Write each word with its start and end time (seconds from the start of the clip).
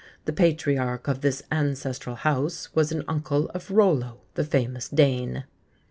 The 0.25 0.33
patriarch 0.33 1.07
of 1.07 1.21
this 1.21 1.43
ancestral 1.51 2.15
house 2.15 2.73
was 2.73 2.91
an 2.91 3.03
uncle 3.07 3.49
of 3.49 3.69
Rollo, 3.69 4.21
the 4.33 4.43
famous 4.43 4.89
Dane...." 4.89 5.43